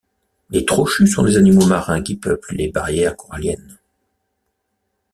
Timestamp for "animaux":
1.37-1.67